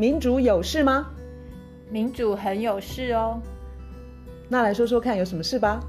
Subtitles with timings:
[0.00, 1.10] 民主有事吗？
[1.90, 3.42] 民主很有事哦。
[4.48, 5.80] 那来说说看，有什么事吧？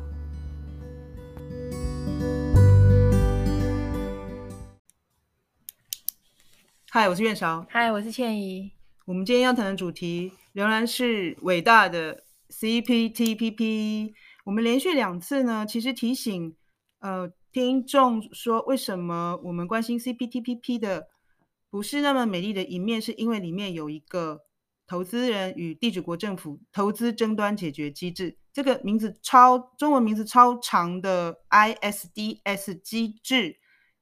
[6.90, 7.64] 嗨，我是苑韶。
[7.70, 8.72] 嗨，我是倩怡。
[9.06, 14.14] 我们今天要谈的主题仍然是伟大的 CPTPP。
[14.44, 16.56] 我们连续两次呢，其实提醒
[17.02, 21.06] 呃听众说，为什么我们关心 CPTPP 的
[21.70, 24.42] 不是那么美丽的一面，是因为里面有一个
[24.88, 33.58] 投资人与地主国政府投资争端解决机制，这个名字超中文名字超长的 ISDS 机制。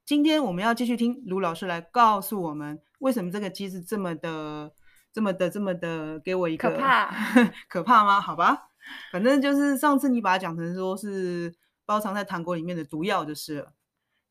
[0.06, 4.72] 今天我们要继续听卢老师来告诉我们，为什么这个机制这么的、
[5.12, 7.14] 这么的、这么的给我一个可怕？
[7.68, 8.18] 可怕吗？
[8.18, 8.70] 好吧，
[9.12, 13.74] 反正就是上次你把它讲成说是包藏在糖果里面的毒药就是了。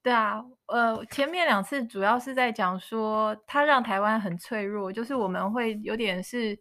[0.08, 6.58] 对啊，呃，前面两次主要是在讲说，它让台湾很脆弱，就是我们会有点是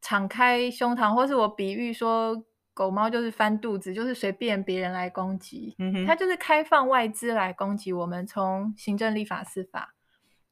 [0.00, 2.40] 敞开胸膛，或是我比喻说，
[2.72, 9.92] 狗猫就是翻肚子，就是随便别人来攻击，嗯哼，它就是开放外资来攻击我们，从行政、立法、司法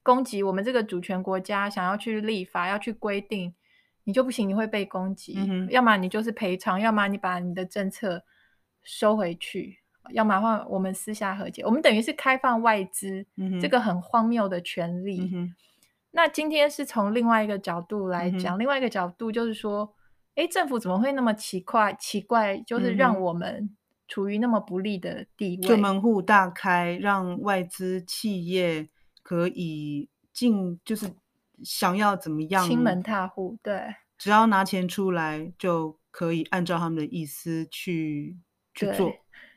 [0.03, 3.55] 攻击我们这个主权国家，想要去立法，要去规定，
[4.03, 8.25] 你就不行，你会被攻击，嗯哼，要么你就是赔偿，要么你把你的政策
[8.83, 9.79] 收回去。
[10.13, 15.31] 要麻烦我们私下和解，我们等于是开放外资，嗯、这个很荒谬的权利。
[15.33, 15.55] 嗯、
[16.13, 19.95] 那今天是从另外一个角度来讲，嗯、另外一个角度就是说，
[20.35, 21.95] 哎，政府怎么会那么奇怪？
[22.01, 23.77] 奇怪，就是让我们
[24.09, 28.89] 处于那么不利的地位，就门户大开，让外资企业
[29.23, 31.07] 可以进，就是
[31.63, 38.37] 想要怎么样，亲门踏户，对，只要拿钱出来就可以按照他们的意思去
[38.75, 39.13] 去做。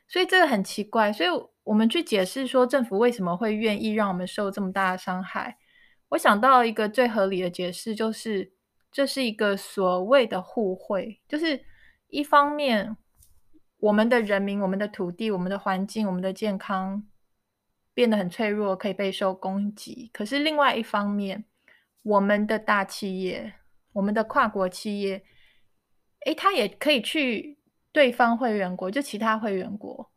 [0.06, 1.28] 所以这个很奇怪，所以
[1.64, 5.58] 我们去解释说政府为什么会愿意让我们受这么大的伤害。
[6.10, 8.52] 我想到一个最合理的解释，就是
[8.92, 11.64] 这是一个所谓的互惠，就是
[12.08, 12.96] 一方面
[13.78, 17.02] 我们的人民、我们的土地、我们的环境、我们的健康
[17.94, 21.44] 变得很脆弱，可以备受攻击；可是另外一方面，
[22.02, 23.54] 我们的大企业、
[23.94, 25.24] 我们的跨国企业，
[26.26, 27.58] 诶，他也可以去。
[27.94, 30.10] 对方会员国就其他会员国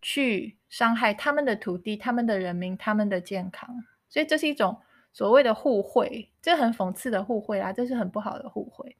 [0.00, 3.68] 去伤害他们的土地、他们的人民、他们的健康，
[4.08, 4.80] 所以这是一种
[5.12, 8.96] 所谓的互惠，这很讽刺的互惠啊，这是很不好的互惠。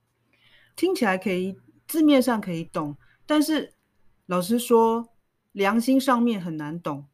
[0.77, 1.57] 听起来可以
[1.89, 2.95] 字面上可以懂，
[3.25, 3.73] 但是
[4.27, 5.09] 老实说，
[5.53, 7.07] 良心上面很难懂。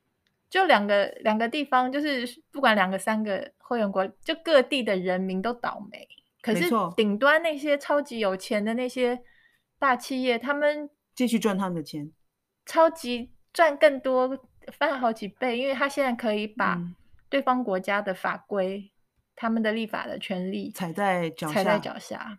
[0.51, 6.09] 就两个两个地方，就是不管两个三个会员国，就各地的人民都倒霉。
[6.43, 9.23] 可是顶端那些超级有钱的那些
[9.79, 10.91] 大企业，他们。
[11.17, 12.13] 继续赚他们的钱，
[12.67, 14.39] 超级赚更多，
[14.79, 16.79] 翻好几倍，因为他现在可以把
[17.31, 18.91] 对方国家的法规、嗯、
[19.35, 21.55] 他们的立法的权利踩在脚下。
[21.55, 22.39] 踩在脚下。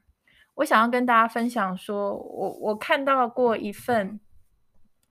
[0.54, 4.20] 我想要跟大家分享说，我我看到过一份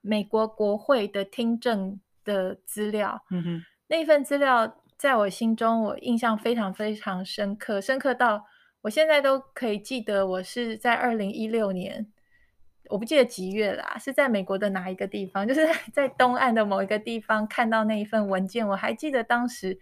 [0.00, 8.44] 美国国会的听证的资料，嗯哼，那份资料在我心中我印象非常非常深刻，深刻到
[8.82, 12.12] 我现在都可以记得，我是在二零一六年。
[12.88, 15.46] 我不记得几月啦，是在美国的哪一个地方？
[15.46, 18.66] 就是 在东岸的某一个地方看到那一份文件。
[18.66, 19.78] 我还记得当时，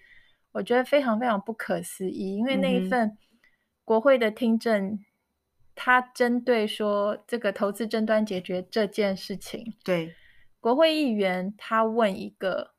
[0.52, 3.16] 我觉得非常非常不可思议，因为那一份
[3.84, 5.04] 国会的听证，
[5.74, 10.14] 他针对说这个投资争端解决这件事情，对
[10.60, 12.72] 国会议员他问一个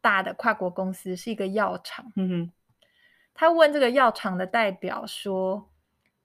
[0.00, 2.52] 大的跨国公司，是一个药厂，嗯哼，
[3.34, 5.68] 他问这个药厂的代表说。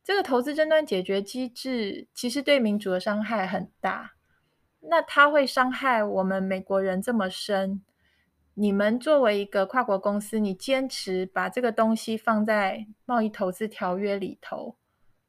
[0.07, 4.13] 这个投资争端解决机制其实对民主的伤害很大，
[4.79, 7.83] 那它会伤害我们美国人这么深。
[8.53, 14.77] 你们作为一个跨国公司，你坚持把这个东西放在贸易投资条约里头，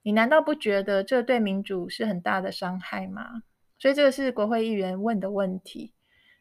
[0.03, 3.43] 你难道不觉得这对民主是很大的伤害吗？
[3.81, 5.93] 所以这个是国会议员问的问题。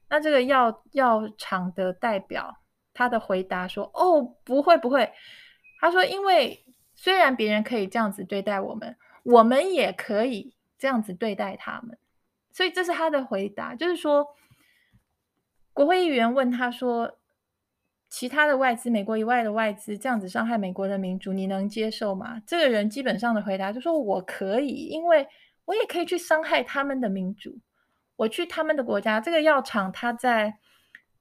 [0.09, 2.56] 那这个药药厂的代表
[2.94, 5.12] 他的回答说：“哦，不会不会。”
[5.81, 6.63] 他说：“因为。”
[6.98, 11.98] 虽然别人可以这样子对待我们，我们也可以这样子对待他们。
[12.52, 14.28] 所以这是他的回答，就是说，
[15.74, 17.20] 国会议员问他说
[18.10, 25.28] ：“其他的外资，美国以外的外资这样子伤害美国的民主，你能接受吗？”这个人基本上的回答就说：“我可以，因为
[25.66, 27.60] 我也可以去伤害他们的民主。
[28.16, 30.58] 我去他们的国家，这个药厂，他在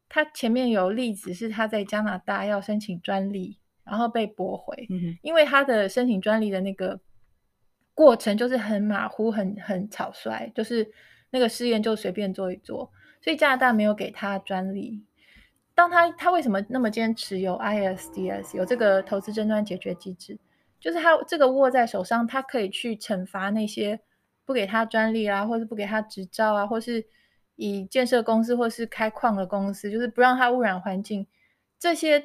[0.09, 7.01] 他前面有例子是他在加拿大要申请专利。”然后被驳回，嗯、因为他的申请专利的那个
[7.95, 10.91] 过程就是很马虎、很很草率，就是
[11.31, 12.91] 那个试验就随便做一做，
[13.23, 15.03] 所以加拿大没有给他专利。
[15.75, 20.39] 当他他为什么那么坚持有 ISDS 有这个投资争端解决机制？
[20.81, 23.99] 就是他这个握在手上，他可以去惩罚那些
[24.45, 27.05] 不给他专利啊，或是不给他执照啊，或是
[27.57, 31.27] 以建设公司或是开矿的公司，就是不让他污染环境，
[31.79, 32.23] 这些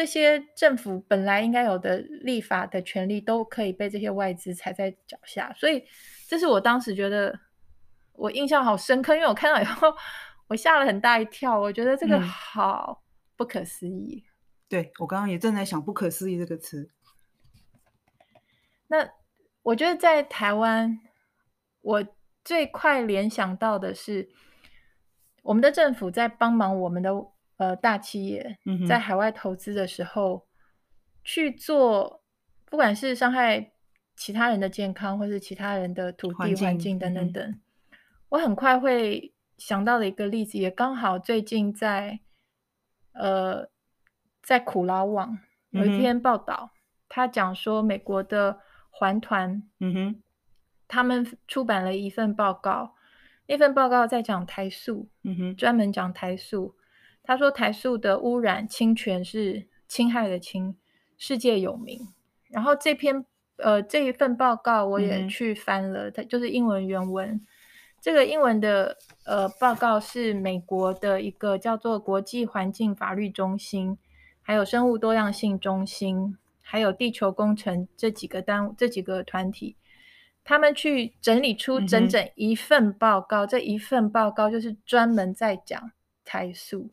[0.00, 5.52] 这些政府本来应该有的立法的权利，都可以被这些外资踩在脚下。
[5.52, 5.84] 所以，
[6.26, 7.38] 这是我当时觉得
[8.14, 9.92] 我印象好深刻，因为我看到以后，
[10.48, 13.02] 我吓了很大一跳，我觉得这个好
[13.36, 14.24] 不可思议。
[14.24, 14.28] 嗯
[14.70, 16.88] 对，我刚刚也正在想“不可思议”这个词。
[18.86, 19.06] 那
[19.62, 20.98] 我觉得在台湾，
[21.82, 22.06] 我
[22.42, 24.30] 最快联想到的是，
[25.42, 27.10] 我们的政府在帮忙我们的
[27.60, 28.56] 呃大企业
[28.88, 30.48] 在海外投资的时候，嗯、
[31.22, 32.24] 去做
[32.64, 33.72] 不管是伤害
[34.16, 37.60] 其他人的健康，或是其他人的土地环境，等等等，嗯、
[38.30, 42.20] 我很快会想到的一个例子，也刚好最近在
[43.12, 43.68] 呃。
[44.42, 46.72] 在苦劳网有一篇报道，
[47.08, 48.58] 他讲说美国的
[48.88, 50.22] 环团，嗯哼，
[50.88, 52.96] 他们出版了一份报告，
[53.46, 56.74] 那份报告在讲台塑，嗯哼，专门讲台塑。
[57.30, 60.74] 他说台塑的污染侵权是侵害的侵，
[61.16, 62.08] 世界有名。
[62.48, 63.24] 然后这篇
[63.58, 67.40] 呃这一份报告我也去翻了，它就是英文原文。
[68.00, 73.96] 这个英文的呃报告是美国的一个叫做国际环境法律中心。
[74.42, 79.76] 还有生物多样性中心，还有地球工程这几个单这几个团体，
[80.42, 83.46] 他们去整理出整整一份报告。
[83.46, 85.92] 嗯、这一份报告就是专门在讲
[86.24, 86.90] 台塑。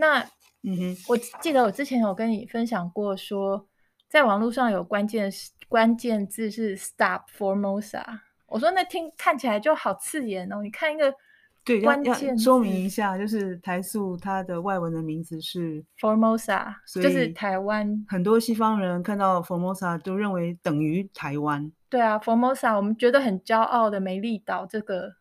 [0.00, 0.20] 那，
[0.62, 3.68] 嗯哼，我记得我之前有跟你分享过说，说
[4.08, 5.30] 在网络上有关键
[5.68, 8.02] 关键字是 “Stop Formosa”。
[8.46, 10.62] 我说那听看起来就好刺眼哦。
[10.62, 11.14] 你看一个。
[11.62, 18.02] 对，要要说明一下，就是台塑它的外文的名字是 Formosa，就是台湾。
[18.08, 21.70] 很多西方人看到 Formosa 都认为等于台湾。
[21.90, 25.12] 对啊，Formosa，我们觉得很骄傲的美丽岛，这个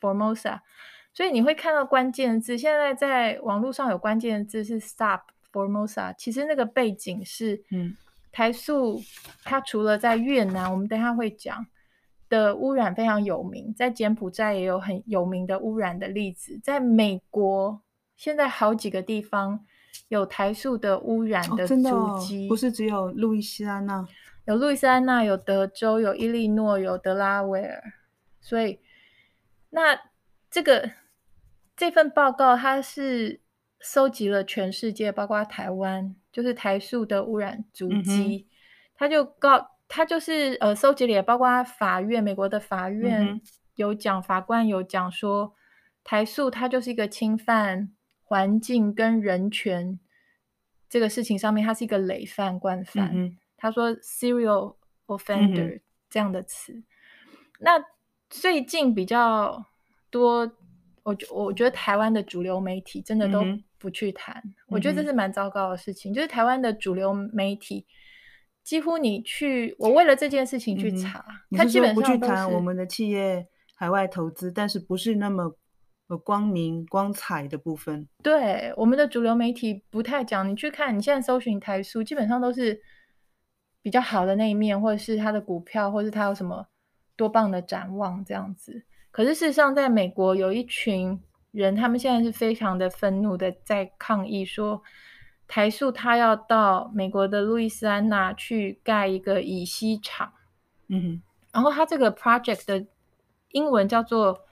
[0.00, 0.60] Formosa。
[1.12, 5.20] 所以你会看到关键字，现在在网络上有关键字是 Stop
[5.52, 7.96] Formosa，其实那个背景是，嗯，
[8.30, 9.00] 台塑
[9.44, 11.66] 它除了在越南，我们等下会讲。
[12.28, 16.58] 的污染非常有名，在柬埔寨也有很有名的污染的例子。
[16.64, 17.82] 在美国，
[18.16, 19.62] 现在好几个地方
[20.08, 24.08] 有台塑的污染的足迹，哦哦，不是只有路易斯安那，
[24.46, 27.82] 有路易斯安那，有德州，有伊利诺，有德拉维尔。
[28.40, 28.80] 所以，
[29.68, 30.00] 那
[30.50, 30.90] 这个
[31.82, 33.40] 这份报告，它是
[33.80, 38.46] 收集了全世界，包括台湾，就是台塑的污染足迹，
[38.94, 39.68] 他、嗯、就告。
[39.88, 43.40] 他就是呃，收集了也包括法院，美国的法院
[43.74, 45.54] 有讲，嗯、法官有讲说，
[46.04, 47.92] 台塑它就是一个侵犯
[48.22, 49.98] 环境跟人权
[50.88, 53.10] 这个事情上面，它是一个累犯惯犯。
[53.12, 54.76] 嗯、他说 serial
[55.06, 56.80] offender、嗯、这样的词。
[57.58, 57.84] 那
[58.30, 59.66] 最近比较
[60.10, 60.50] 多，
[61.02, 63.44] 我我觉得台湾的主流媒体真的都
[63.78, 67.86] 不去谈，嗯、我觉得这是蛮糟糕的事情，就是台湾的主流媒体。
[68.62, 73.44] 几乎你去，我为了这件事情去查，嗯、他基本上不去谈我们的企业
[73.74, 75.52] 海外投资，但是不是那么
[76.22, 78.06] 光明光彩的部分。
[78.22, 80.48] 对，我们的主流媒体不太讲。
[80.48, 82.80] 你去看，你现在搜寻台塑，基本上都是
[83.82, 86.64] 比较好的那一面，或者是他的股票，或者是他有什么
[87.16, 88.84] 多棒的展望这样子。
[89.12, 94.82] 可是事实上，在美国有一群人，他们现在是非常的愤怒的，在抗议说。
[95.48, 100.32] 台塑他要到美国的路易斯安那去盖一个乙烯厂，
[100.88, 102.86] 嗯哼，然后他这个 project 的
[103.50, 104.46] 英文叫做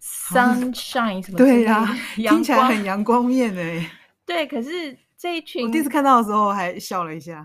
[0.00, 1.38] sunshine 什么？
[1.38, 3.90] 对呀、啊，听起来很阳光面诶。
[4.24, 7.44] 对，可是这一群我第一次看到的时候还笑了一下，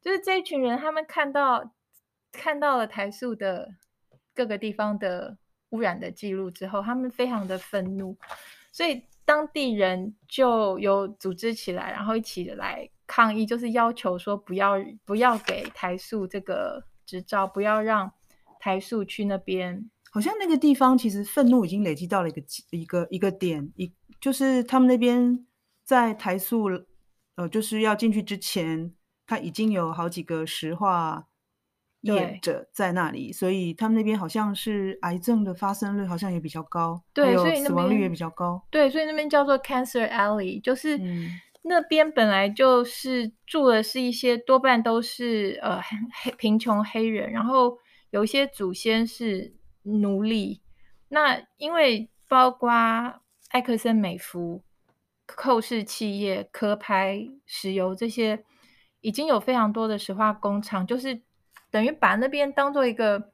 [0.00, 1.74] 就是这一群人，他们看到
[2.32, 3.68] 看到了台塑的
[4.34, 5.36] 各个地方的
[5.70, 8.16] 污染的记录之后，他们非常的愤怒，
[8.72, 9.02] 所以。
[9.28, 18.10] 当地人就有组织起来，然后一起来抗议，就是要求说不要不要给台塑这个执照，不要让
[18.58, 19.90] 台塑去那边。
[20.10, 25.46] 好像那个地方其实愤怒已经累积到了一个一个一个点，一就是他们那边
[25.84, 26.70] 在台塑
[27.34, 28.94] 呃就是要进去之前，
[29.26, 31.27] 他已经有好几个石化。
[32.02, 38.62] 业者在那里，所以他们那边好像是癌症的发生率好像也比较高，对，所以死亡率也比较高。
[38.70, 40.98] 对，所以那边叫做 Cancer Alley，就是
[41.62, 45.80] 那边本来就是住的是一些多半都是呃
[46.22, 47.78] 黑贫穷黑人，然后
[48.10, 50.60] 有一些祖先是奴隶。
[51.08, 52.70] 那因为包括
[53.50, 54.62] 埃克森美孚、
[55.26, 58.44] 寇氏企业、壳牌、石油这些。
[59.00, 61.22] 已经有非常多的石化工厂，就是
[61.70, 63.32] 等于把那边当做一个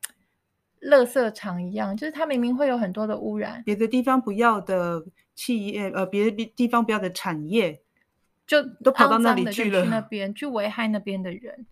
[0.81, 7.81] 垃圾场一样，就是它明明会有很多的污染，别的地方不要的企业，呃，别的地方不要的产业，
[8.47, 11.67] 就都跑到那里去了，去那边去危害那边的人。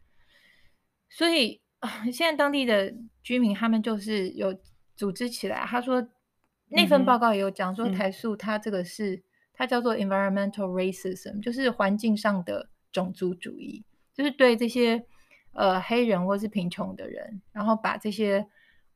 [1.10, 1.60] 所以
[2.12, 4.56] 现在当地的居民他们就是有
[4.96, 6.08] 组织起来，他说
[6.68, 15.04] 那份报告也有讲说台塑它这个是、嗯、它叫做 environmental racism，就是环境上的种族主义，就是对这些
[15.52, 18.46] 呃黑人或是贫穷的人，然后把这些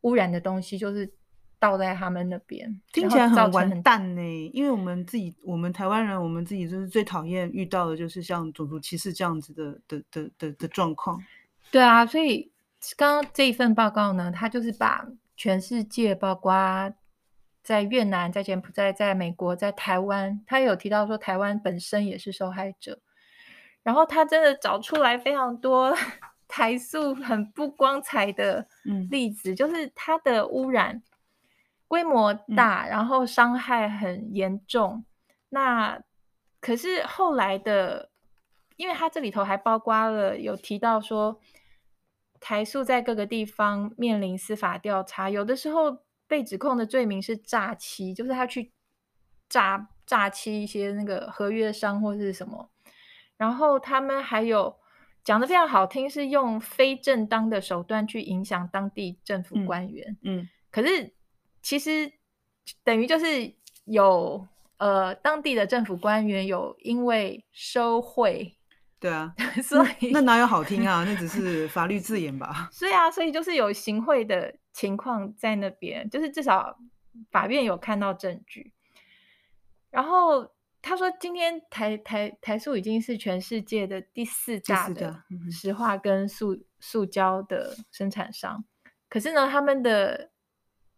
[0.02, 1.10] 污染的东西就是
[1.58, 4.50] 倒在他们那边，听起来很完蛋呢。
[4.52, 11.22] 因为我们自己，我们台湾人，我们自己就是最讨厌遇到的就是像种族歧视这样子的的的的的状况。
[11.70, 12.52] 对啊，所以
[12.96, 16.52] 刚刚这一份报告呢，他就是把全世界，包括
[17.62, 23.00] 在越南、在柬埔寨、在美国、在台湾，他有提到说台湾本身也是受害者。
[23.82, 25.96] 然后他真的找出来非常多
[26.48, 28.66] 台塑很不光彩的
[29.10, 31.02] 例子，嗯、就是它的污染
[31.88, 35.04] 规模大，嗯、然后伤害很严重。
[35.48, 36.00] 那
[36.60, 38.10] 可是后来的。
[38.78, 41.40] 因为它这里头还包括了有提到说，
[42.40, 48.74] 台塑在各个地方面临司法调查，有的时候被指控的罪名是诈欺，就是他去
[49.48, 52.70] 诈诈欺一些那个合约商或是什么，
[53.38, 54.76] 然后他们还有
[55.26, 60.16] 讲得非常好听，是用非正当的手段去影响当地政府官员。
[60.22, 61.12] 嗯，嗯，可是
[61.60, 62.12] 其实
[62.84, 63.52] 等于就是
[63.86, 68.56] 有呃当地的政府官员有因为收贿。
[69.00, 71.02] 对啊， 所以那，那哪有好听啊？
[71.04, 72.68] 那只是法律字眼吧。
[72.72, 76.78] 所以啊，所以就是有行贿的情况在那边，就是至少
[77.32, 78.72] 法院有看到证据。
[79.90, 80.48] 然后
[80.86, 88.64] 他说，今天台台台塑已经是全世界的第四大的石化跟塑塑胶的生产商，
[89.08, 90.30] 可是呢，他们的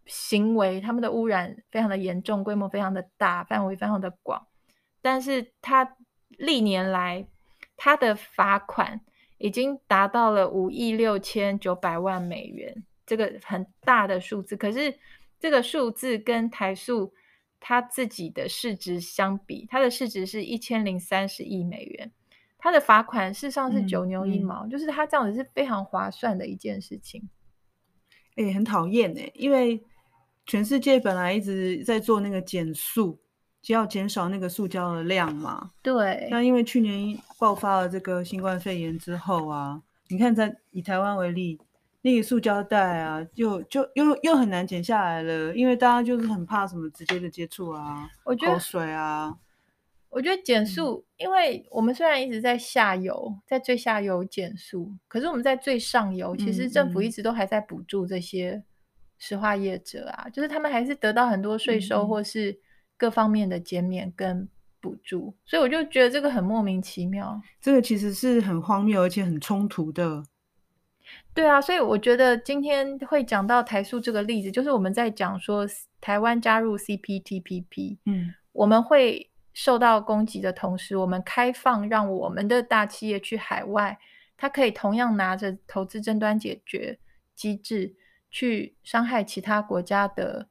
[0.05, 4.47] 行为、他们的污染非常的严重，规模非常的大，范围非常的广，
[5.01, 5.97] 但是他
[6.29, 7.27] 历年来。
[7.81, 9.01] 他的罚款
[9.37, 14.57] 已经达到了五亿六千九百万美元，这个很大的数字。
[14.57, 14.99] 可是
[15.39, 17.15] 这个数字跟台塑
[17.61, 22.13] 他自己的市值相比，他的市值是一千零三十亿美元，
[22.59, 27.29] 他的罚款事实上是九牛一毛，嗯嗯、就是他这样子是非常划算的一件事情。
[28.37, 29.83] 哎、欸，很讨厌哎，因为
[30.47, 33.19] 全世界本来一直在做那个减速。
[33.61, 35.73] 就要减少那个塑胶的量嘛？
[35.83, 36.29] 对。
[36.31, 41.59] 那因为去年爆发了这个新冠肺炎之后啊，你看在以台湾为例，
[42.09, 49.37] 那个塑胶袋啊，就就又又很难减下来了，因为大家就是很怕什么直接的接触啊，我觉得口水啊。
[50.11, 58.63] 我觉得减塑，嗯、因为我们虽然一直在下游，在最下游减速，可是我们在最上游，其实政府一直都还在补助这些
[59.19, 62.59] 石化业者啊，嗯嗯就是他们还是得到很多税收或是。
[63.01, 64.49] 各方面的减免跟
[64.81, 67.41] 补助，所以我就觉得这个很莫名其妙。
[67.61, 70.25] 这个其实是很荒谬，而且很冲突的。
[71.35, 75.67] 对啊，所以我觉得今天会讲到台塑这个例子，就是我们在讲说
[76.01, 83.99] 台湾加入 CPTPP，嗯，我们会受到攻击的同时，我们开放让我们的大企业去海外，
[84.37, 86.99] 它可以同样拿着投资争端解决
[87.35, 87.95] 机制
[88.31, 90.49] 去伤害其他国家的。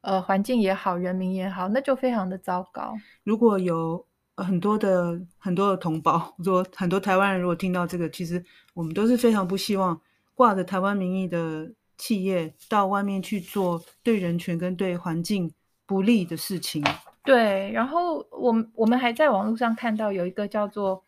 [0.00, 2.94] 呃，环境也好，人民也好，那就非常的糟糕。
[3.24, 4.06] 如果有
[4.42, 10.00] 很多的很多的同胞，说很多台湾人，如果听到这个，其实我们都是非常不希望
[10.34, 15.52] 挂着台湾名义的企业到外面去做对人权跟对环境
[15.86, 16.82] 不利的事情。
[17.24, 21.02] 对，然后我们我们还在网络上看到有一个叫做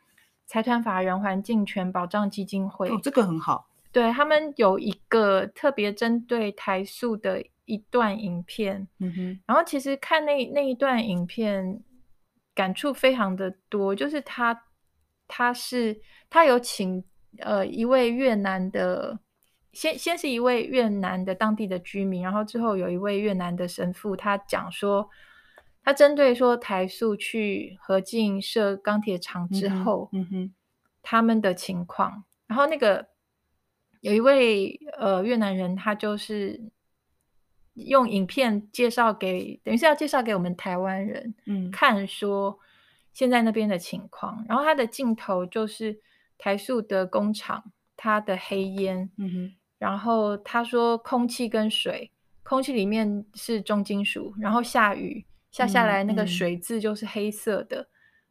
[0.46, 3.68] 财团法人环境权保障基金会，哦，这个很好。
[3.92, 7.42] 对，他们有一个特别针对台塑的。
[7.66, 11.80] 一段影片，嗯哼，然后其实看那那一段影片，
[12.54, 13.95] 感触非常的多。
[13.95, 14.66] 就是他，
[15.26, 17.04] 他是他有请
[17.38, 19.19] 呃一位越南的，
[19.73, 25.09] 先先是一位越南的当地的居民，然后之后有一位越南的神父，他讲说，
[25.83, 30.54] 他针对说台塑去合进设钢铁厂之后，嗯哼，
[31.02, 32.25] 他们的情况。
[32.47, 33.09] 然后那个
[34.00, 36.71] 有一位呃越南人，他就是。
[37.87, 42.58] 用影片介绍给，等于是要介绍给我们台湾人，嗯，看说
[43.12, 44.44] 现在那边的情况。
[44.49, 46.00] 然后他的镜头就是
[46.38, 47.64] 台塑的工厂，
[47.96, 49.52] 它的黑烟，嗯哼。
[49.78, 52.10] 然后他说空气跟水，
[52.42, 57.88] 空气里面是重金属，然后下雨下下来那个水渍就是黑色的，嗯嗯、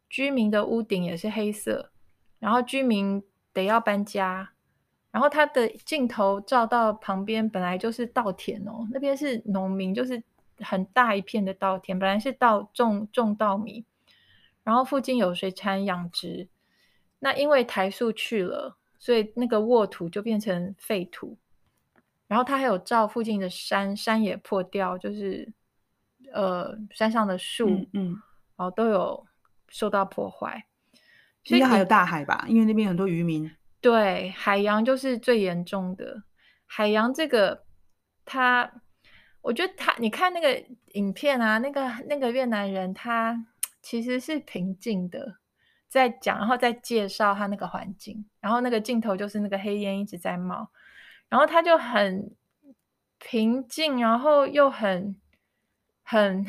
[0.10, 1.92] 居民的屋顶也是黑色，
[2.40, 3.24] 然后居民。
[3.52, 4.52] 得要搬家。
[5.12, 10.22] 然后他的镜头照到旁边，本来就是稻田哦，那边是农民，就是
[10.60, 13.84] 很大一片的稻田，本来是稻种种稻米，
[14.64, 16.48] 然后附近有水产养殖。
[17.20, 21.38] 那因为台塑去了，所以那个沃土就变成废土。
[22.28, 25.52] 然后他还有照附近的山，山也破掉，就是
[26.32, 28.06] 呃山上的树，嗯，嗯，
[28.56, 29.26] 然后都有
[29.68, 30.66] 受到破坏。
[31.46, 33.50] 应该还有大海吧，因为那边很多渔民。
[33.82, 36.24] 对，海洋就是最严重的。
[36.66, 37.64] 海洋这个，
[38.26, 38.82] 他，
[39.42, 43.46] 我觉得他，你看那个影片啊，那个那个越南人，他
[43.82, 45.38] 其实是平静的，
[45.88, 50.70] 在讲，然后在介绍他那个环境，然后那个镜头就是那个黑烟一直在冒，
[51.30, 52.36] 然后他就很
[53.18, 55.16] 平静，然后又很
[56.04, 56.46] 很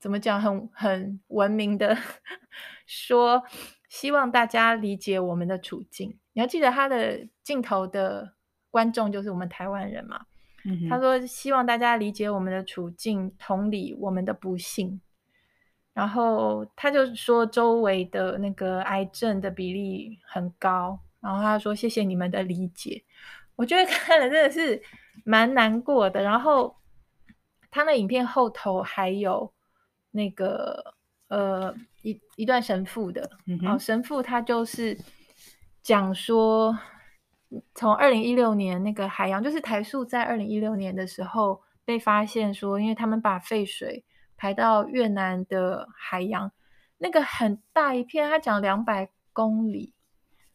[0.00, 1.96] 怎么讲，很很文明的
[2.86, 3.44] 说，
[3.88, 6.18] 希望大家理解我们的处境。
[6.40, 8.32] 你要记得他的镜头的
[8.70, 10.24] 观众就是我们台湾人嘛？
[10.64, 14.98] 嗯、他说希望大家理解我们的处境，同理我们的不幸。
[15.92, 23.04] 然后他就说周围的那个癌症的比例很高，然后他说谢谢你们的理解。
[23.54, 24.82] 我觉得 看了真的是
[25.26, 26.22] 蛮难过的。
[26.22, 26.74] 然后
[27.70, 29.52] 他那影片后头还有
[30.12, 30.94] 那个
[31.28, 34.96] 呃一一段神父的，嗯、哦，神父他就是。
[35.90, 36.78] 讲说，
[37.74, 44.04] 从二零一六年那个海洋，就是台塑在二零一六年的时候被发现说，因为他们把废水
[44.36, 46.52] 排到越南的海洋，
[46.98, 49.92] 那个很大一片，他讲两百公里，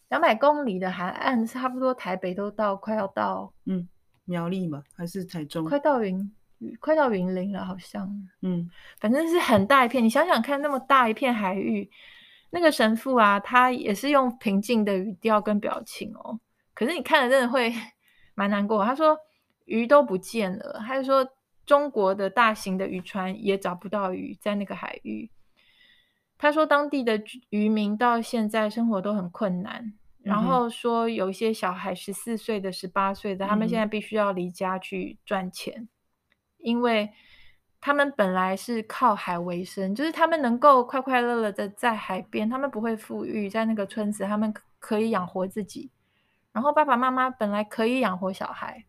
[0.07, 3.89] 两百公里的海岸，差不多台北都到，快要到，嗯，
[4.23, 5.65] 苗栗嘛，还是台中？
[5.65, 6.33] 快到云，
[6.79, 8.09] 快到云林了，好像，
[8.41, 8.69] 嗯，
[9.01, 10.01] 反正是很大一片。
[10.01, 11.91] 你想想看，那么大一片海域。
[12.55, 16.39] 那个神父啊，他也是用平静的语调跟表情哦，
[16.73, 17.73] 可是你看了真的会
[18.33, 18.85] 蛮难过。
[18.85, 19.17] 他说
[19.65, 21.27] 鱼都不见了，他就说
[21.65, 25.29] 中国的大型的渔船也找不到鱼在那个海域。
[26.37, 35.89] 他说当地的渔民到现在生活都很困难，然后说有一些小孩十四岁的、十八岁的，他们现在必须要离家去赚钱，
[36.59, 37.11] 因为。
[37.85, 45.91] 他们本来是靠海为生，就是他们能够快快乐乐的在海边，他们不会富裕，在那个村子，他们可以养活自己。
[46.51, 48.85] 然后爸爸妈妈本来可以养活小孩，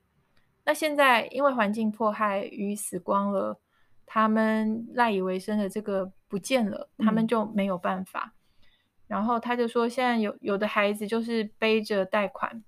[0.64, 3.61] 那现在因为环境迫害，鱼死光了，
[4.06, 8.32] 他们赖以为生的这个不见了，他们就没有办法。
[8.32, 8.64] 嗯、
[9.09, 12.64] 然后他就说，现在有有的孩子就是背着贷款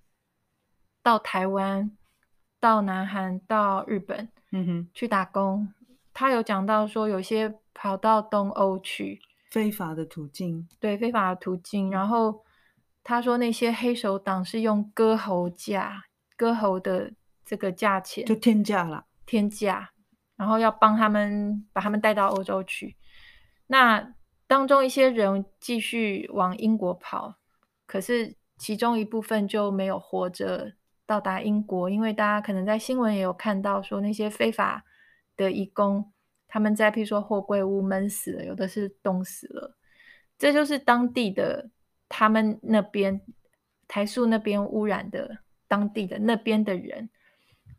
[1.03, 1.91] 到台湾、
[2.61, 5.73] 到南韩、到日本，嗯哼，去打工。
[6.19, 9.21] 他有讲到说，有些跑到东欧去，
[9.53, 11.93] 非法的途径，对，非法的途径。
[11.93, 12.43] 然后
[13.05, 16.03] 他说，那些黑手党是用割喉价，
[16.37, 17.13] 割喉的
[17.45, 19.91] 这个价钱，就天价了，天价。
[20.35, 22.97] 然后要帮他们把他们带到欧洲去。
[23.69, 24.13] 那
[24.49, 27.37] 当中一些人继续往英国跑，
[27.87, 30.73] 可是其中一部分就没有活着
[31.07, 34.85] 到达英国，因为大家可能在新闻也有看到说那些非法。
[35.39, 36.13] 的义工，
[36.49, 39.77] 他们在譬如说货柜屋闷死了，有的是冻死了，
[40.37, 41.71] 这就是当地的
[42.09, 43.23] 他们那边
[43.87, 47.09] 台塑那边污染的当地的那边的人，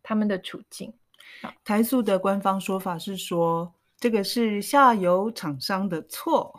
[0.02, 0.94] 他们的处境。
[1.64, 6.58] 台塑的官方说法是说，这个是下游厂商的错。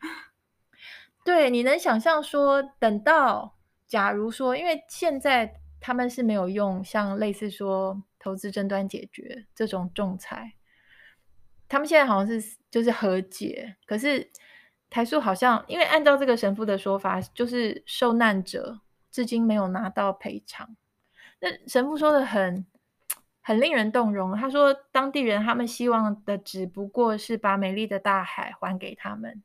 [1.24, 3.56] 对，你能想象说，等到
[3.88, 8.00] 假如说，因为现在他们是没有用像类似说。
[8.26, 10.54] 投资争端解决这种仲裁，
[11.68, 14.28] 他们现在好像是就是和解，可是
[14.90, 18.80] 台塑好像因为按照这个神父的说法，就是受难者
[19.12, 20.76] 至今没有拿到赔偿。
[21.38, 22.66] 那神父说的很
[23.42, 29.40] 很令人动容，他说当地人他们希望的只不过是把美丽的大海还给他们，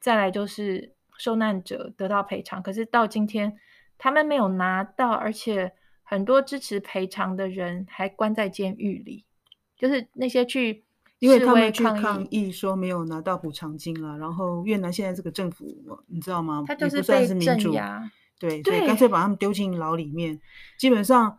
[0.00, 3.58] 再来就是受难者得到赔偿，可是到今天
[3.98, 5.74] 他们没有拿到，而且。
[6.04, 9.24] 很多支持赔偿的人还关在监狱里，
[9.76, 10.84] 就是那些去
[11.18, 15.66] 因为他们去抗议说没有拿到补偿金了，然后越南现在这个政府
[16.06, 16.62] 你知道吗？
[16.66, 18.02] 他就是被镇压，
[18.38, 20.38] 对，所以干脆把他们丢进牢里面。
[20.78, 21.38] 基本上，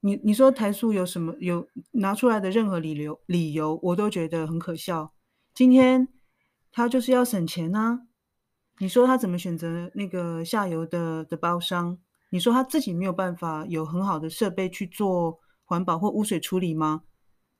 [0.00, 5.12] 你你说台塑有什么有拿出来的任何理由理由，我都觉得很可笑。
[5.52, 6.06] 今天
[6.70, 8.02] 他就是要省钱啊！
[8.78, 11.98] 你说他怎么选择那个下游的的包商？
[12.36, 17.02] 你说他自己没有办法有很好的设备去做环保或污水处理吗？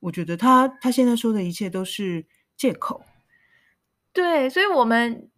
[0.01, 2.27] 我觉得他他现在说的一切都是
[2.59, 3.03] 借口。
[4.13, 5.31] 对，所以我们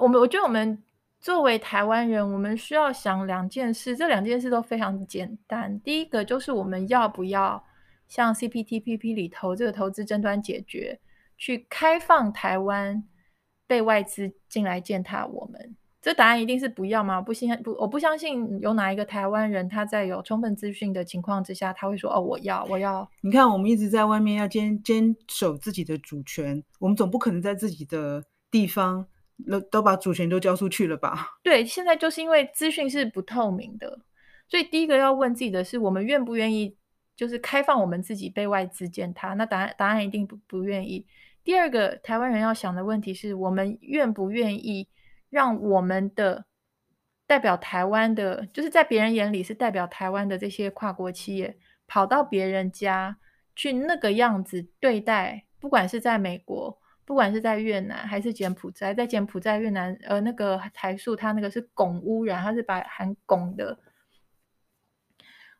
[0.00, 0.82] 我们我觉得我们
[1.20, 5.78] 作为台湾人，我们需要想两件事，这两件事都非常简单。
[5.82, 7.62] 第一个就是我们要不要
[8.06, 10.98] 像 CPTPP 里头这个投资争端解决，
[11.36, 13.04] 去开放台湾
[13.66, 15.76] 被外资进来践踏我们？
[16.08, 17.20] 这答案一定是不要吗？
[17.20, 23.06] 不信不，我不相信有哪一个台湾人他在有充分资讯的情况之下，他会说哦，我要，我要。
[23.20, 29.06] 你看，我们一直在外面要坚坚守自己的主权，我们总不可能在自己的地方
[29.50, 31.36] 都都把主权都交出去了吧？
[31.42, 34.00] 对，现在就是因为资讯是不透明的，
[34.48, 36.74] 所以第一个要问自己的是，我们愿不愿意
[37.14, 39.34] 就是开放我们自己被外资践踏？
[39.34, 41.04] 那答案答案一定不不愿意。
[41.44, 44.88] 第二个台湾人要想的问题是我们愿不愿意？
[45.30, 46.46] 让我们的
[47.26, 53.18] 代表台湾的，就是在别人眼里是代表台湾的这些跨国企业，跑到别人家
[53.54, 63.78] 去那个样子对待，不管是在美国，不管是在越南，还是柬埔寨，在柬埔寨、越南，呃，那个台塑，它那个是汞污染，它是把含汞的。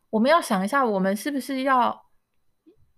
[0.09, 2.07] 我们要想一下，我们是不是要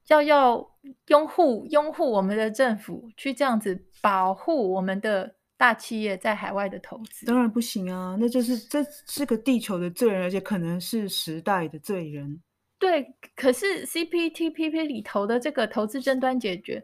[0.06, 0.70] 要要
[1.08, 5.34] 拥护拥护我们的政府，去这样子保护我们的？
[5.60, 12.40] 大企业在海外的投资当然不行啊，那就是这是个地球的罪人，而且可能是时代的罪人。
[12.78, 16.82] 对，可是 CPTPP 里头的这个投资争端解决，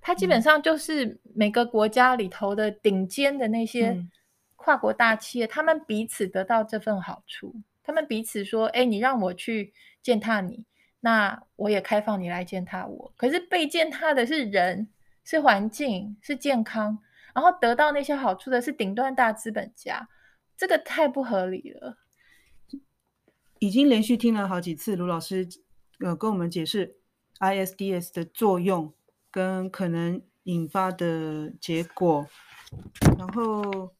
[0.00, 3.96] 它基本上就是每个国家里头的顶尖的那些
[4.56, 10.64] 跨国大企业，嗯、他们彼此得到这份好处，他们彼此说：“哎，你让我去践踏你，
[10.98, 14.88] 那我也开放你来践踏我。”可是被践踏的是人，
[15.22, 16.98] 是环境，是健康。
[17.36, 20.08] 然后得到那些好处的是顶端大资本家，
[20.56, 21.98] 这个太不合理了。
[23.58, 25.46] 已经连续听了好几次卢老师
[26.00, 26.96] 呃跟我们解释
[27.40, 28.94] ISDS 的作用
[29.30, 32.26] 跟可能引发的结果，
[33.18, 33.94] 然后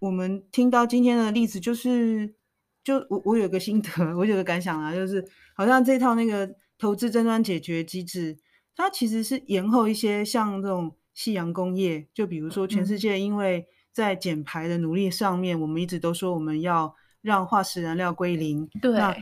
[0.00, 2.34] 我们听到今天的例子，就是
[2.82, 8.36] 就我我有个心得，我有个感想啊，就是好像这套那个投资争端解决机制，
[8.74, 10.96] 它其实是延后一些像这种。
[11.12, 18.66] 夕阳工业，就比如说，全世界因为在减排的努力上面，嗯、我们一直都说我们要让化石燃料归零。
[18.80, 18.92] 对。
[18.92, 19.16] 那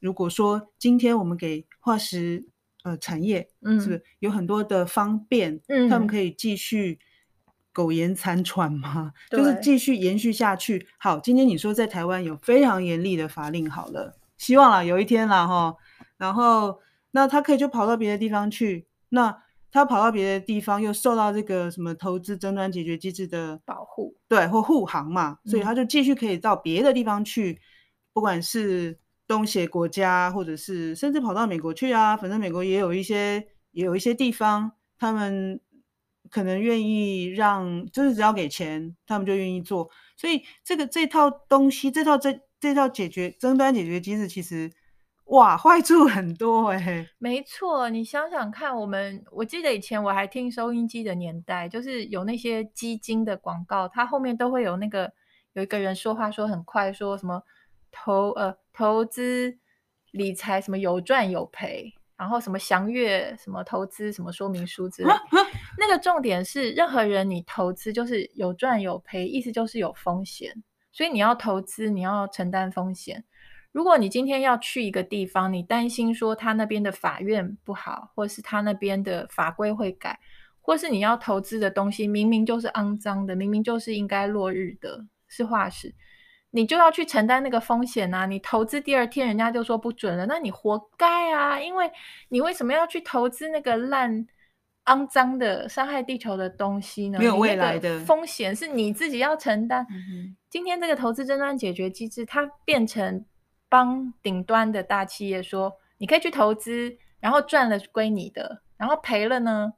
[0.00, 2.44] 如果说今天我们给化石
[2.82, 6.98] 呃产业，嗯，是不是有很多的方便，嗯，他们可以继续
[7.72, 10.88] 苟延残喘吗，就是继续延续下去。
[10.98, 15.76] 好，今天你说在台湾有非常严厉的法令，好了，希望啦有一天啦哈，
[16.16, 16.80] 然后
[17.12, 19.43] 那他可以就跑到别的地方去，那。
[19.74, 27.58] 他跑到别的地方，又受到这个什么投资争端解决机制的保护，对，或护航嘛，所以他就继续可以到别的地方去，嗯、
[28.12, 35.60] 不管是东协国家，或者是甚至跑到美国去啊，反正美国也有一些，也有一些地方，他们
[36.30, 39.90] 可能愿意让，就是只要给钱，他们就愿意做。
[40.16, 44.70] 所以这个这套东西，这套这这套解决争端解决机制，其实。
[45.26, 47.08] 哇，坏处很多哎、欸！
[47.18, 55.10] 没错，你想想看，我们我记得以前我还听收音机的年代，就是有那些基金的广告，它后面都会有那个
[55.54, 57.42] 有一个人说话说很快，说什么
[57.90, 59.56] 投呃投资
[60.10, 65.08] 理财什么有赚有赔，然后什么详阅什么投资什么说明书之类。
[65.78, 73.24] 那个重点是，任何人你投资就是有赚有赔，意思就是有风险，所以你要投资，你要承担风险。
[73.74, 80.16] 如果你今天要去一个地方，你担心说他那边的法院不好，或是他那边的法规会改，
[80.60, 85.92] 或是你要投资的东西明明就是肮脏的，明明就是应该落日的，是化石，
[86.52, 88.26] 你就要去承担那个风险啊！
[88.26, 91.60] 你投资第二天人家就说不准了，那你活该啊！
[91.60, 91.90] 因为
[92.28, 94.24] 你为什么要去投资那个烂、
[94.84, 97.18] 肮脏的、伤害地球的东西呢？
[97.18, 99.84] 没有未来的风险是你自己要承担。
[99.90, 103.24] 嗯、今天这个投资争端解决机制，它变成。
[103.74, 109.72] 帮顶端的大企业说，你可以去投资，然后赚了归你的，然后赔了呢？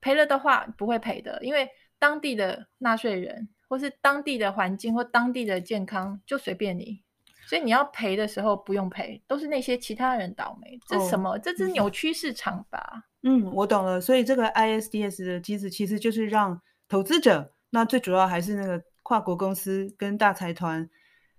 [0.00, 7.02] 赔了的话不会赔的，因为当地的纳税人或是当地的环境或当地的健康就随便你，
[7.46, 10.80] 所以你要赔的时候不用赔，都是那些其他人倒霉。
[10.88, 11.34] 这是什么？
[11.34, 13.04] 哦、这是扭曲市场吧？
[13.22, 14.00] 嗯，我懂了。
[14.00, 20.88] 所以这个 ISDS 的机制其实就是让投资者，那最主要还是那个跨国公司跟大财团。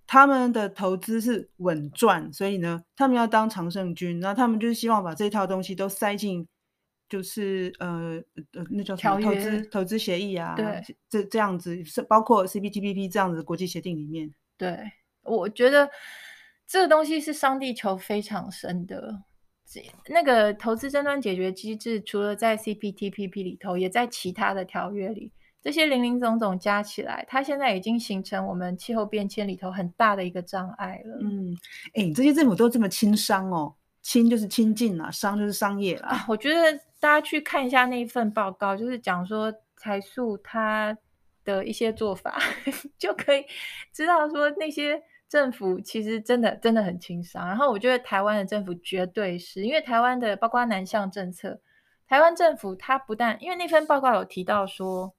[0.06, 4.20] 他们的投资是稳赚，所以呢，他们要当常胜军。
[4.20, 6.48] 那他们就是希望把这套东西都塞进，
[7.10, 8.22] 就是呃
[8.54, 9.22] 呃，那叫什么？
[9.22, 14.34] 投资投资协议啊，对，这这样子是包括 CPTPP 这样子的国际协定里面。
[14.58, 14.78] 对，
[15.24, 15.89] 我觉得
[16.68, 19.24] 这个东西是伤地球非常深的。
[20.10, 25.32] 那个投资争端解决机制，除了在 CPTPP 里头，也在其他的条约里。
[25.63, 31.17] 这些零零总总加起来，它现在已经形成我们气候变迁里头很大的一个障碍了。
[31.21, 31.58] 嗯，
[31.93, 36.10] 哎，这些政府都这么亲商哦，亲就是亲近啦，商就是商业啦。
[36.10, 39.49] 啊，我觉得大家去看一下那一份报告，就是讲说
[39.80, 40.97] 台塑它
[41.45, 42.38] 的一些做法，
[42.99, 43.45] 就可以
[43.93, 47.47] 知道说那些政府其实真的真的很轻商。
[47.47, 51.62] 然后我觉得台湾的政府绝对是因为台湾的包括南向政策，
[52.06, 55.15] 台湾政府它不但因为那份报告有提到说。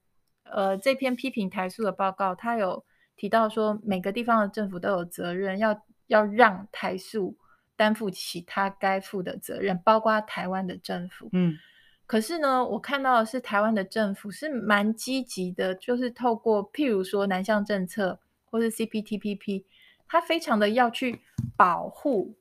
[0.51, 2.85] 呃，这篇批评台塑的报告，他有
[3.17, 7.35] 提到说，每个地方的政府都有责任，要要让台塑
[7.75, 11.29] 担负起他该负的责任，包括台湾的政府。
[11.33, 11.57] 嗯，
[12.05, 19.63] 可是呢，我看到的是台湾的政府是蛮积极的，就是透过譬如说南向政策或是 CPTPP，
[20.07, 21.21] 他非常的要去
[21.57, 22.35] 保护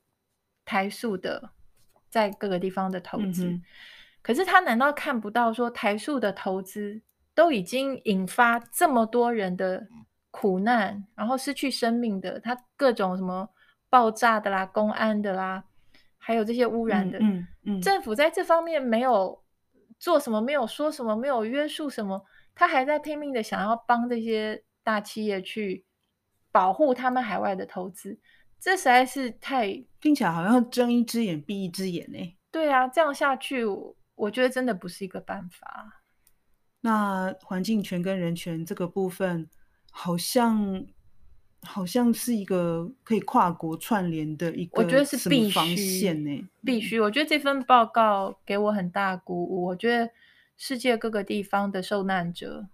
[0.64, 1.50] 台塑的
[2.10, 3.46] 在各个地方的投资。
[3.46, 3.62] 嗯、
[4.20, 7.00] 可是他难道看不到说台塑的投资？
[7.34, 9.86] 都已经引发这么多人的
[10.30, 13.48] 苦难，然后失去生命的，他各种什么
[13.90, 15.64] 爆炸的啦、公安的啦，
[16.18, 19.42] 还有这些污染的，嗯嗯嗯、政府在这方面没有
[19.98, 25.84] 做什么，没有说什么，没有约束什么，他还在拼命的想要帮这些大企业去
[26.52, 28.18] 保护他们海外的投资，
[28.60, 32.18] 这实在是太听起来好像睁一只眼闭一只眼呢。
[32.50, 33.64] 对啊，这样下去，
[34.14, 36.03] 我觉得真的不是一个办法。
[36.86, 39.48] 那环境权跟人权这个部分，
[39.90, 40.84] 好像
[41.62, 47.00] 好像是一个可以跨国串联的一个，我觉得是必须线呢，必须。
[47.00, 49.64] 我觉得这份报告给我很大鼓舞。
[49.64, 50.10] 我觉得
[50.58, 52.68] 世界各个地方的受难者，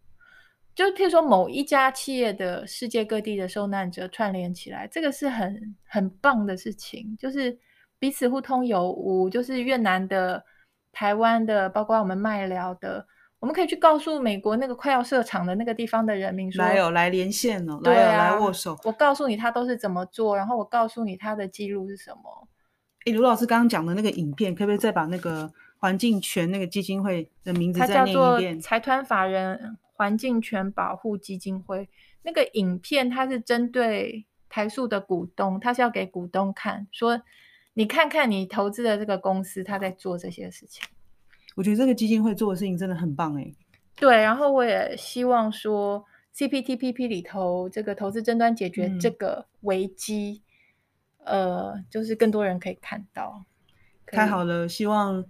[0.74, 7.56] 就譬如说某一家企业的世界各地的受难者串联起来，这个是很很棒的事情，就是
[8.00, 9.30] 彼此互通有无。
[9.30, 10.44] 就是越南的、
[10.90, 13.06] 台湾的，包括我们麦寮的。
[13.40, 22.48] 我们可以去告诉美国那个快要设厂的那个地方的人民说：“来有来连线哦，对啊，来有来握手。”我告诉你他都是怎么做，然后我告诉你他的记录是什么。
[23.06, 28.14] 诶，卢老师刚刚讲的那个影片，可不可以再把那个环境权那个基金会的名字再念一遍？
[28.14, 31.88] 它叫做财团法人环境权保护基金会。
[32.22, 37.22] 那个影片它是针对台塑的股东，它是要给股东看，说
[37.72, 40.84] 你看看你投资的这个公司，他在做这些事情。
[41.56, 43.52] 我觉得这个基金会做的事情真的很棒哎。
[43.96, 50.42] 对，然后我也希望说，CPTPP 里头这个投资争端解决这个危机，
[51.24, 53.44] 嗯、呃，就是更多人可以看到。
[54.06, 55.24] 太好了，希望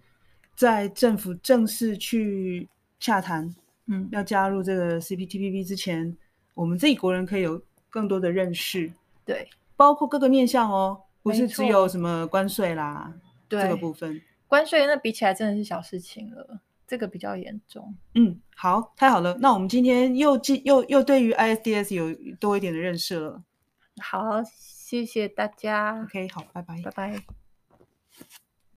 [0.54, 2.68] 在政府正式去
[3.00, 3.52] 洽谈，
[3.88, 6.16] 嗯，要加入这个 CPTPP 之前，
[6.54, 8.92] 我们自己国人可以有更多的认识。
[9.24, 13.12] 对，包括各个面向哦，不是只有什么关税啦，
[13.48, 14.20] 这个部分。
[14.50, 17.94] 关税那比起来真的是小事情了，这个比较严重。
[18.16, 23.44] 嗯，好，太好了，那我们今天又进又又对于 ISDS 有多一点的认识了。
[24.02, 26.02] 好，谢谢大家。
[26.02, 27.39] OK，好，拜拜，拜拜。